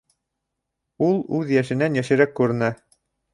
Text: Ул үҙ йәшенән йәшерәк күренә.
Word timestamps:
Ул 1.07 1.19
үҙ 1.41 1.51
йәшенән 1.57 1.99
йәшерәк 2.01 2.35
күренә. 2.41 2.73